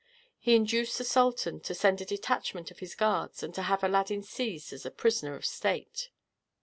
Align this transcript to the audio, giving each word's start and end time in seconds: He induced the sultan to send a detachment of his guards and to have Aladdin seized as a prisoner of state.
He 0.39 0.55
induced 0.55 0.97
the 0.97 1.03
sultan 1.03 1.59
to 1.59 1.75
send 1.75 2.01
a 2.01 2.05
detachment 2.05 2.71
of 2.71 2.79
his 2.79 2.95
guards 2.95 3.43
and 3.43 3.53
to 3.53 3.61
have 3.61 3.83
Aladdin 3.83 4.23
seized 4.23 4.73
as 4.73 4.83
a 4.83 4.89
prisoner 4.89 5.35
of 5.35 5.45
state. 5.45 6.09